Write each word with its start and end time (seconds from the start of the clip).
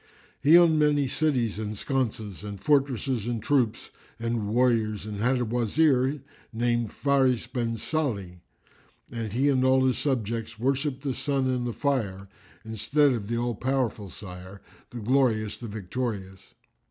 He 0.41 0.57
owned 0.57 0.79
many 0.79 1.07
cities 1.07 1.59
and 1.59 1.77
sconces 1.77 2.43
and 2.43 2.59
fortresses 2.59 3.27
and 3.27 3.39
troops 3.39 3.91
and 4.19 4.47
warriors 4.47 5.05
and 5.05 5.19
had 5.21 5.37
a 5.39 5.45
Wazir 5.45 6.23
named 6.51 6.89
Fáris 6.89 7.45
bin 7.45 7.75
Sálih,[FN#355] 7.75 8.39
and 9.11 9.31
he 9.33 9.47
and 9.49 9.63
all 9.63 9.85
his 9.85 9.99
subjects 9.99 10.57
worshipped 10.57 11.03
the 11.03 11.13
sun 11.13 11.47
and 11.47 11.67
the 11.67 11.71
fire, 11.73 12.27
instead 12.65 13.11
of 13.11 13.27
the 13.27 13.37
All 13.37 13.53
powerful 13.53 14.09
Sire, 14.09 14.63
the 14.89 14.97
Glorious, 15.01 15.59
the 15.59 15.67
Victorious. 15.67 16.55